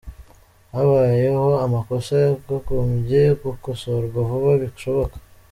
Habayeho 0.73 1.47
amakosa 1.65 2.13
yakogombye 2.25 3.21
gukosorwa 3.41 4.17
vuba 4.29 4.51
bishoboka. 4.61 5.15